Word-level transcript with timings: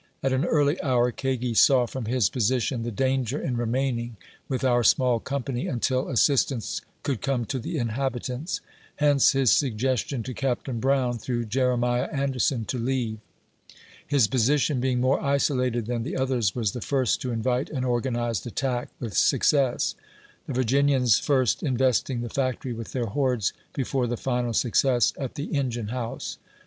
At 0.23 0.33
an 0.33 0.45
early 0.45 0.81
hour, 0.81 1.11
Kagi 1.11 1.53
saw 1.53 1.85
from 1.85 2.05
his 2.05 2.27
po 2.27 2.39
sition 2.39 2.83
the 2.83 2.89
danger 2.89 3.39
in 3.39 3.55
remaining, 3.55 4.15
with 4.49 4.63
our 4.63 4.83
small 4.83 5.19
company, 5.19 5.67
until 5.67 6.09
assistance 6.09 6.81
could 7.03 7.21
come 7.21 7.45
to 7.45 7.59
the 7.59 7.77
inhabitant! 7.77 8.61
Hence 8.95 9.33
his 9.33 9.51
sugges 9.51 10.07
tion 10.07 10.23
to 10.23 10.33
Captain 10.33 10.79
Brown, 10.79 11.19
through 11.19 11.45
Jeremiah 11.45 12.09
Anderson, 12.11 12.65
to 12.65 12.79
leave. 12.79 13.19
His 14.07 14.27
position 14.27 14.79
being 14.79 14.99
more 15.01 15.21
isolated 15.21 15.85
than 15.85 16.01
the 16.01 16.17
others, 16.17 16.55
was 16.55 16.71
the 16.71 16.81
first 16.81 17.21
to 17.21 17.31
invite 17.31 17.69
an 17.69 17.83
organized 17.83 18.47
attack 18.47 18.89
with 18.99 19.15
success; 19.15 19.93
the 20.47 20.53
Virginians 20.53 21.19
first 21.19 21.61
investing 21.61 22.21
the 22.21 22.27
factory 22.29 22.73
with 22.73 22.93
their 22.93 23.05
hordes, 23.05 23.53
before 23.71 24.07
the 24.07 24.17
final 24.17 24.53
success 24.53 25.13
at 25.19 25.35
the 25.35 25.53
engine 25.55 25.89
house. 25.89 26.39